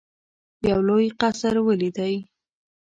یو 0.69 0.79
لوی 0.87 1.07
قصر 1.19 1.55
ولیدی. 1.65 2.13